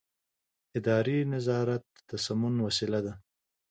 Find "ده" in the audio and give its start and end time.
3.05-3.13